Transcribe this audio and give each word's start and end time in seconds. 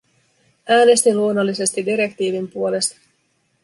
Äänestin 0.69 1.17
luonnollisesti 1.17 1.85
direktiivin 1.85 2.47
puolesta. 2.51 2.95